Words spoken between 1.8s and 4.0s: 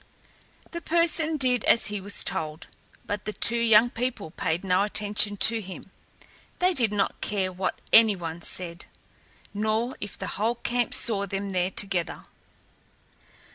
he was told, but the two young